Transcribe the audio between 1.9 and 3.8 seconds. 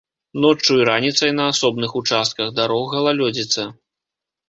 участках дарог галалёдзіца.